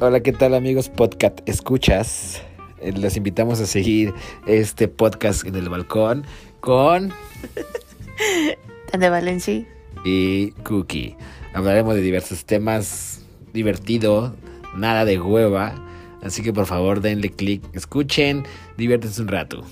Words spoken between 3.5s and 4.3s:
a seguir